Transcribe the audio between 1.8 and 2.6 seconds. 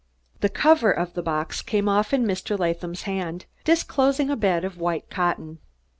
off in Mr.